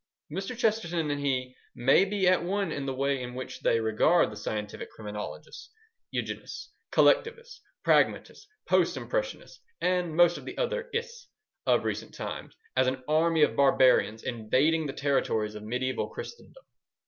[0.31, 0.57] Mr.
[0.57, 4.35] Chesterton and he may be at one in the way in which they regard the
[4.35, 5.69] scientific criminologists,
[6.09, 11.27] eugenists, collectivists, pragmatists, post impressionists, and most of the other "ists"
[11.67, 16.63] of recent times, as an army of barbarians invading the territories of mediaeval Christendom.